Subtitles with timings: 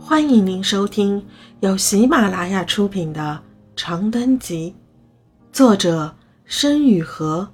[0.00, 1.26] 欢迎您收听
[1.60, 3.42] 由喜马拉雅出品的
[3.76, 4.74] 《长灯集》，
[5.54, 7.46] 作者申雨禾，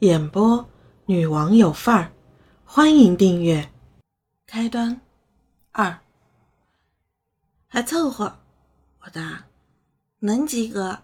[0.00, 0.68] 演播
[1.06, 2.12] 女王有范儿。
[2.64, 3.72] 欢迎订阅。
[4.46, 5.00] 开端
[5.72, 5.98] 二，
[7.66, 8.38] 还凑合，
[9.00, 9.46] 我答，
[10.20, 11.00] 能及格。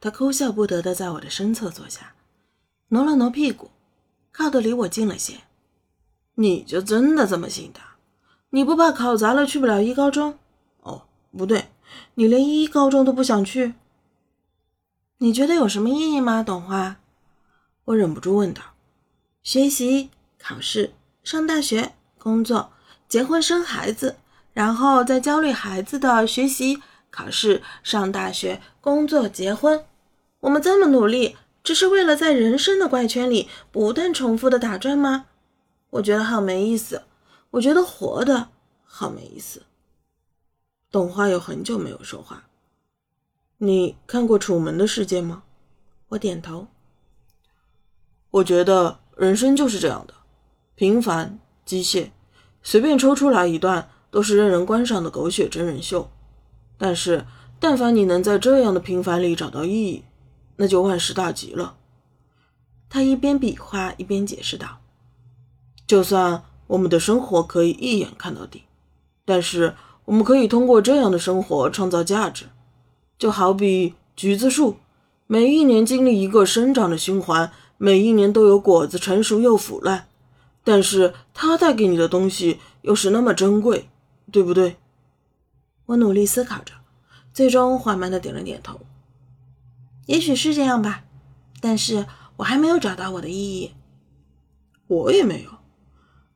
[0.00, 2.14] 他哭笑不得的在我的身侧坐下，
[2.88, 3.70] 挪了挪屁股，
[4.32, 5.34] 靠得离我近了些。
[6.34, 7.85] 你就真的这么信他？
[8.56, 10.38] 你不怕考砸了去不了一高中？
[10.80, 11.02] 哦，
[11.36, 11.66] 不对，
[12.14, 13.74] 你连一高中都不想去？
[15.18, 16.42] 你觉得有什么意义吗？
[16.42, 16.96] 董华，
[17.84, 18.62] 我忍不住问道。
[19.42, 22.72] 学习、考试、上大学、工作、
[23.06, 24.16] 结婚、生孩子，
[24.54, 26.80] 然后再焦虑孩子的学习、
[27.10, 29.84] 考试、上大学、工作、结婚。
[30.40, 35.26] 我们这么努力，只是为了在人生的怪圈里不断重复的打转吗？
[35.90, 37.02] 我觉得好没意思。
[37.50, 38.48] 我觉得活的
[38.84, 39.62] 好没意思。
[40.90, 42.44] 董华有很久没有说话。
[43.58, 45.42] 你看过《楚门的世界》吗？
[46.08, 46.68] 我点头。
[48.30, 50.14] 我觉得人生就是这样的，
[50.74, 52.10] 平凡、机械，
[52.62, 56.10] 随便抽出来一段都是任人观赏的狗血真人秀。
[56.76, 57.26] 但是，
[57.58, 60.04] 但凡你能在这样的平凡里找到意义，
[60.56, 61.78] 那就万事大吉了。
[62.88, 64.80] 他一边比划一边解释道
[65.86, 68.64] ：“就算……”我们的生活可以一眼看到底，
[69.24, 72.46] 但是我们可以通过这样的生活创造价值。
[73.18, 74.76] 就好比橘子树，
[75.26, 80.08] 每一年经历一个生长的循环，每一年都有果子成熟又腐烂，
[80.64, 83.88] 但是它带给你的东西又是那么珍贵，
[84.30, 84.76] 对不对？
[85.86, 86.74] 我努力思考着，
[87.32, 88.80] 最终缓慢的点了点头。
[90.06, 91.04] 也许是这样吧，
[91.60, 93.72] 但是我还没有找到我的意义。
[94.88, 95.50] 我也没有。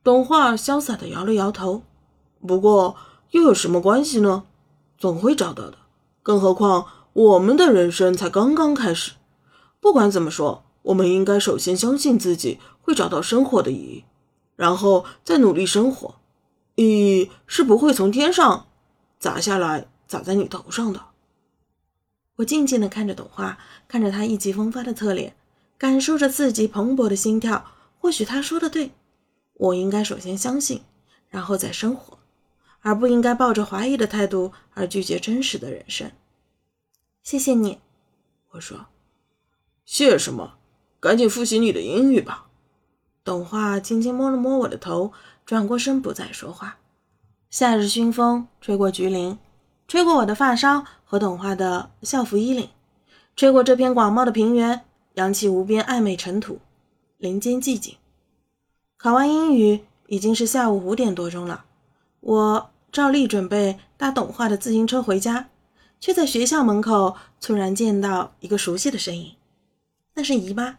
[0.03, 1.83] 董华潇洒的摇了摇头，
[2.47, 2.95] 不过
[3.29, 4.45] 又有什么关系呢？
[4.97, 5.77] 总会找到的。
[6.23, 9.11] 更何况我们的人生才刚刚开始。
[9.79, 14.05] 不管怎么说，我们应该首先相信自己会找到生活的意义，
[14.55, 16.15] 然后再努力生活。
[16.73, 18.65] 意义是不会从天上
[19.19, 21.01] 砸下来砸在你头上的。
[22.37, 25.35] 我静静的看着董华，看着他意气风发的侧脸，
[25.77, 27.65] 感受着自己蓬勃的心跳。
[27.99, 28.93] 或许他说的对。
[29.61, 30.81] 我应该首先相信，
[31.29, 32.17] 然后再生活，
[32.79, 36.11] 而不应该抱着怀疑的态度而拒绝真实的人生。
[37.21, 37.79] 谢谢你，
[38.53, 38.87] 我说。
[39.85, 40.55] 谢什么？
[40.99, 42.47] 赶紧复习你的英语吧。
[43.23, 45.13] 董华轻轻摸了摸我的头，
[45.45, 46.79] 转过身不再说话。
[47.51, 49.37] 夏日熏风吹过橘林，
[49.87, 52.67] 吹过我的发梢和董华的校服衣领，
[53.35, 54.83] 吹过这片广袤的平原，
[55.13, 56.59] 扬起无边暧昧尘土，
[57.19, 57.95] 林间寂静。
[59.01, 61.65] 考完英语已经是下午五点多钟了，
[62.19, 65.49] 我照例准备搭董华的自行车回家，
[65.99, 69.35] 却在学校门口突然见到一个熟悉的身影，
[70.13, 70.77] 那是姨妈。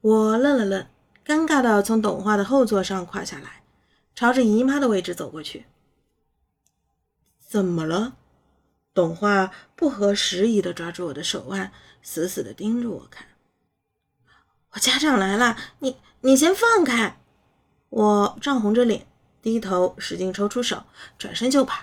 [0.00, 0.86] 我愣了愣，
[1.26, 3.64] 尴尬的从董华的后座上跨下来，
[4.14, 5.66] 朝着姨妈的位置走过去。
[7.40, 8.14] 怎么了？
[8.94, 13.26] 董华不合时宜的抓住我的手腕，死死的盯着我看。
[14.70, 17.16] 我家长来了，你你先放开。
[17.90, 19.06] 我涨红着脸，
[19.42, 20.84] 低头使劲抽出手，
[21.18, 21.82] 转身就跑。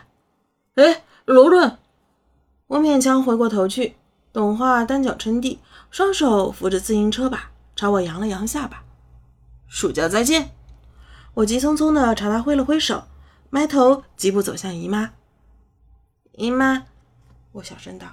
[0.75, 1.77] 哎，罗伦！
[2.67, 3.95] 我勉强回过头去，
[4.31, 5.59] 董华单脚撑地，
[5.91, 8.83] 双手扶着自行车把，朝我扬了扬下巴。
[9.67, 10.51] 暑假再见！
[11.33, 13.03] 我急匆匆地朝他挥了挥手，
[13.49, 15.11] 埋头疾步走向姨妈。
[16.33, 16.85] 姨妈，
[17.51, 18.07] 我小声道：“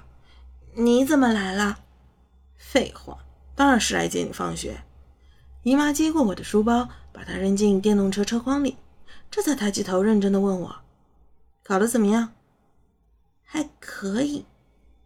[0.75, 1.79] 你怎么来了？”
[2.57, 3.19] 废话，
[3.55, 4.83] 当然是来接你放学。
[5.63, 6.89] 姨妈接过我的书包。
[7.15, 8.75] 把它扔进电动车车筐里，
[9.31, 10.75] 这才抬起头，认真的问我
[11.63, 12.33] ：“考得怎么样
[13.41, 14.45] ？”“还可以。”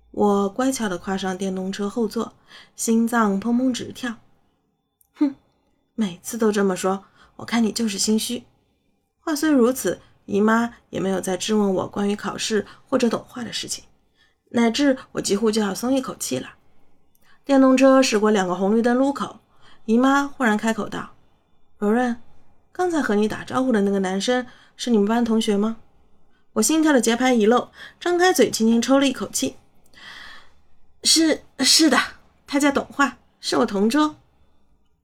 [0.10, 2.34] 我乖巧的跨上电动车后座，
[2.76, 4.16] 心脏砰砰直跳。
[5.14, 5.36] 哼，
[5.94, 7.06] 每次都这么说，
[7.36, 8.44] 我看你就是心虚。
[9.20, 13.84] 话虽如此，姨妈也没有再质问我关于考试或者懂画的事情，
[14.50, 16.56] 乃至我几乎就要松一口气了。
[17.46, 19.40] 电动车驶过两个红绿灯路口，
[19.86, 21.12] 姨妈忽然开口道。
[21.80, 22.22] 柔润，
[22.74, 24.46] 刚才和你打招呼的那个男生
[24.76, 25.78] 是你们班同学吗？
[26.52, 27.72] 我心跳的节拍一漏，
[28.02, 29.56] 张开嘴轻轻抽了一口气。
[31.04, 31.98] 是是的，
[32.46, 34.18] 他叫董华，是我同桌。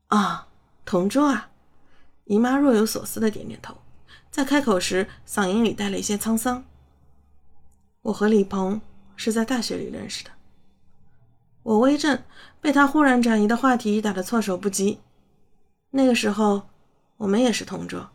[0.07, 0.49] 啊，
[0.83, 1.49] 同桌啊！
[2.25, 3.77] 姨妈若有所思的点点头，
[4.29, 6.65] 在开口时嗓音里带了一些沧桑。
[8.01, 8.81] 我和李鹏
[9.15, 10.31] 是在大学里认识的。
[11.63, 12.23] 我微怔，
[12.59, 14.99] 被他忽然转移的话题打得措手不及。
[15.95, 16.67] 那个时候，
[17.15, 18.09] 我们也是同桌。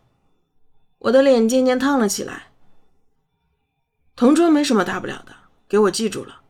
[0.99, 2.43] 我的脸渐渐烫了起来。
[4.15, 5.33] 同桌没什么大不了的，
[5.67, 6.41] 给我记住了。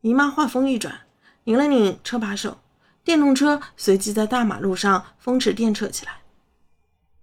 [0.00, 1.02] 姨妈话锋一转，
[1.44, 2.58] 拧了拧车把手，
[3.04, 6.22] 电动车随即在大马路上风驰电掣起来。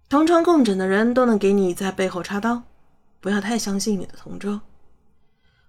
[0.07, 2.63] 同床共枕的人都能给你在背后插刀，
[3.19, 4.61] 不要太相信你的同桌。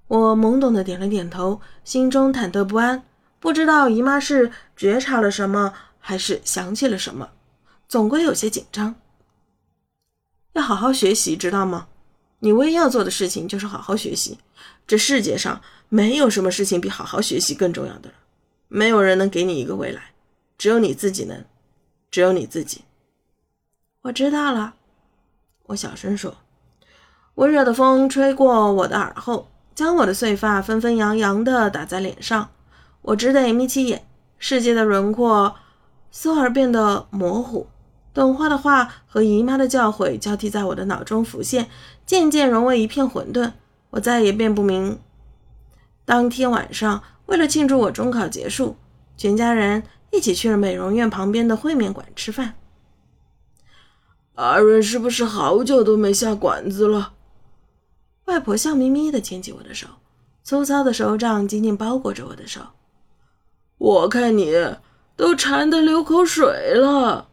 [0.07, 3.03] 我懵懂的点了点头，心中忐忑不安，
[3.41, 7.31] 不知道姨妈是觉察了什么，还是想起了什么，
[7.91, 8.95] 总归有些紧张。
[10.53, 11.89] 要好好学习，知道吗？
[12.39, 14.39] 你唯一要做的事情就是好好学习。
[14.87, 18.15] 这世界上没有什么事情比好好学习更重要的了。
[18.69, 20.13] 没有人能给你一个未来，
[20.57, 21.45] 只有你自己能，
[22.13, 22.83] 只有你自己。
[24.03, 24.75] 我知道了，
[25.65, 26.37] 我小声说。
[27.35, 29.49] 温热的风吹过我的耳后。
[29.75, 32.51] 将我的碎发纷纷扬扬地打在脸上，
[33.03, 34.07] 我只得眯起眼，
[34.39, 35.57] 世界的轮廓
[36.13, 37.67] 嗖而变得模糊。
[38.13, 41.69] 董花的话和姨妈的教诲交替在我的脑中浮现，
[42.05, 43.53] 渐渐融为一片混沌。
[43.91, 44.99] 我再也辨不明。
[46.05, 48.77] 当天晚上，为了庆祝我中考结束，
[49.17, 52.55] 全家人一起去了美容院旁边的烩面馆吃饭。
[54.35, 57.15] 阿润是不是好久都没下馆子了？
[58.27, 59.87] 外婆笑眯眯地牵起我的手，
[60.43, 62.61] 粗糙的手掌紧紧包裹着我的手。
[63.79, 64.53] 我看你
[65.17, 67.30] 都馋得流口水了。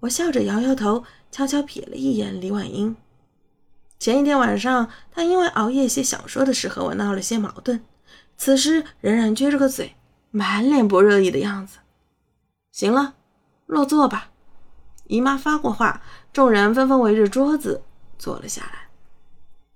[0.00, 2.96] 我笑着摇摇头，悄悄瞥了一眼李婉英。
[3.98, 7.84] 前一天晚上，她因为熬夜写小说的事和我闹了些矛盾，
[8.36, 9.94] 此时仍然撅着个嘴，
[10.30, 11.78] 满脸不乐意的样子。
[12.72, 13.14] 行了，
[13.66, 14.30] 落座吧。
[15.06, 16.00] 姨妈发过话，
[16.32, 17.82] 众人纷纷围着桌子
[18.18, 18.88] 坐了下来。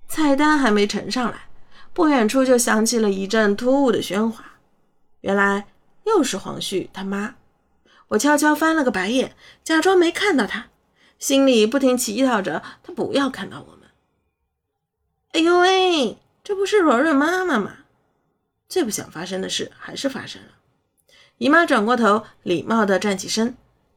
[0.08, 1.48] 菜单还没呈上来，
[1.92, 4.42] 不远处就响起了一阵突兀的喧哗。
[5.20, 5.66] 原来
[6.04, 7.34] 又是黄旭他妈。
[8.08, 10.66] 我悄悄翻了个白眼，假装没看到他，
[11.18, 13.90] 心里不停祈祷着他不要看到我们。
[15.32, 17.78] 哎呦喂，这不是罗润妈妈吗？
[18.68, 20.48] 最不想发生的事还是发生了。
[21.38, 23.56] 姨妈转过头，礼貌地站起身，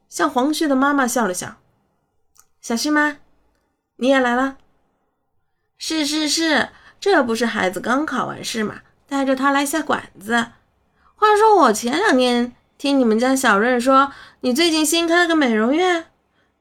[0.10, 1.58] 向黄旭的妈妈笑了笑
[2.62, 3.18] ：“小旭妈，
[3.98, 4.58] 你也来了。”
[5.78, 6.70] 是是是，
[7.00, 10.34] 这不是孩子刚考完试嘛，带着他来下馆子。
[11.16, 16.06] 话说我前两天听你们家小润说，你最近新开了个美容院，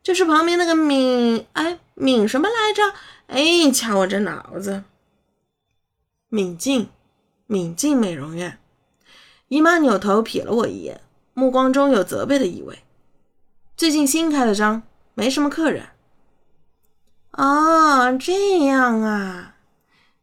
[0.03, 2.95] 就是旁边那个敏哎敏什么来着？
[3.27, 4.85] 哎，瞧我这脑子，
[6.29, 6.89] 敏静，
[7.47, 8.59] 敏静美容院。
[9.49, 11.03] 姨妈扭头瞥了我一眼，
[11.35, 12.79] 目光中有责备的意味。
[13.77, 14.83] 最近新开的张，
[15.15, 15.89] 没什么客人。
[17.33, 19.57] 哦，这样啊！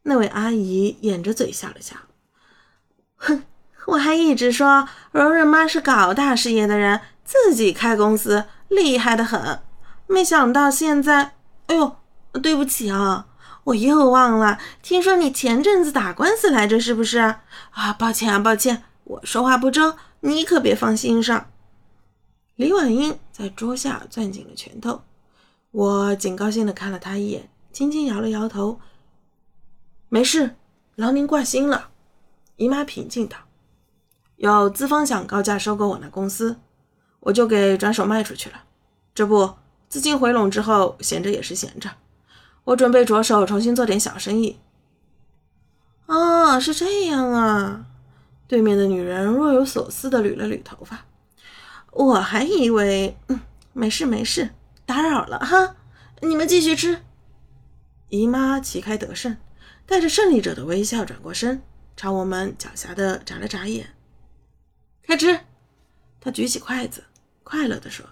[0.02, 1.96] 那位阿姨掩着嘴笑了笑。
[3.16, 3.44] 哼，
[3.88, 9.60] 我还一直说蓉蓉妈是搞大事业的人，自己开公司厉害的很，
[10.08, 11.36] 没想到现在……
[11.68, 11.96] 哎呦，
[12.42, 13.28] 对不起啊，
[13.66, 14.58] 我又忘了。
[14.82, 17.20] 听说你前阵子打官司来着，是不是？
[17.72, 21.50] 啊，抱歉啊，抱歉，我说话不周，你可别放心上。
[22.56, 25.02] 李婉英在桌下攥紧了拳头。
[25.72, 28.80] 我警告性的看了他一眼，轻轻摇了摇头。
[30.10, 30.56] 没事，
[30.96, 31.90] 劳您挂心了。
[32.58, 33.38] 姨妈平静道
[34.38, 36.58] ：“有资方想高价收购我那公司，
[37.20, 38.64] 我就给转手卖出去了。
[39.16, 39.56] 这不，
[39.88, 41.90] 资金回笼之后，闲着也是闲着，
[42.64, 44.60] 我准备着手重新做点小生意。”
[46.08, 47.86] 啊，是这样啊！
[48.46, 51.06] 对面的女人若有所思的捋了捋头发。
[51.92, 53.18] 我还以为……
[53.28, 53.40] 嗯，
[53.72, 54.50] 没事没事。
[54.86, 55.78] 打扰了哈，
[56.22, 57.00] 你们继续吃。
[58.10, 59.38] 姨妈旗开得胜，
[59.86, 61.64] 带着胜利者的微笑转过身，
[61.96, 63.96] 朝我们狡黠的眨了眨眼。
[65.06, 65.40] 开吃。
[66.20, 67.04] 他举起筷子，
[67.44, 68.06] 快乐地说：“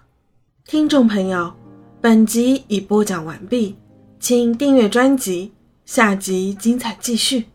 [0.67, 1.55] 听众朋友，
[2.01, 3.77] 本集已播讲完毕，
[4.19, 5.53] 请订阅专辑，
[5.86, 7.45] 下集精彩继续。”